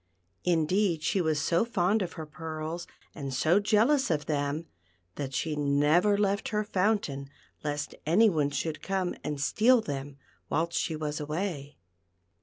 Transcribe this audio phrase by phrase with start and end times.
[0.43, 4.65] Indeed, she was so fond of her pearls, and so jealous of them,
[5.13, 7.29] that she never left her fountain
[7.63, 10.17] lest any one should come aneHpeal them
[10.49, 11.77] whilst she was away.